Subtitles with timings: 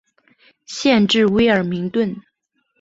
[0.65, 2.19] 县治威尔明顿。